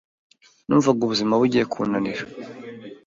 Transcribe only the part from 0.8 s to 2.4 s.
ubuzima bugiye kunanira